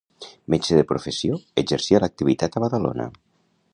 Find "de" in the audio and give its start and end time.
0.79-0.85